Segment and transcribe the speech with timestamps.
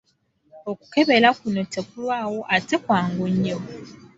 [0.71, 3.57] Okukebera kuno tekulwawo ate kwangu nnyo.